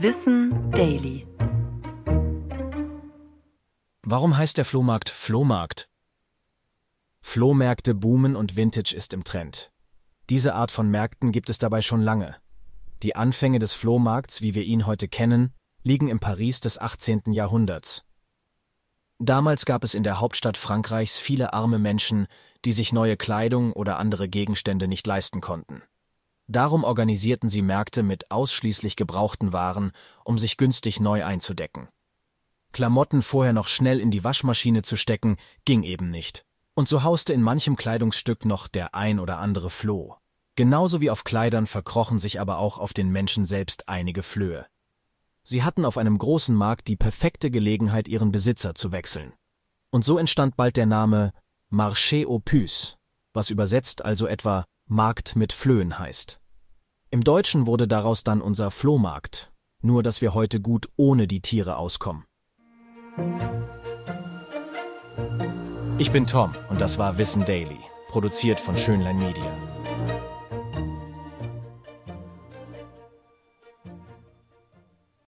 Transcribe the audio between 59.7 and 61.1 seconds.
nur dass wir heute gut